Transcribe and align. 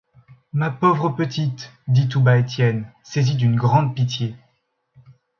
Ma 0.51 0.71
pauvre 0.71 1.09
petite! 1.09 1.71
dit 1.87 2.07
tout 2.09 2.21
bas 2.21 2.37
Étienne, 2.39 2.87
saisi 3.03 3.35
d’une 3.35 3.55
grande 3.55 3.93
pitié. 3.95 4.35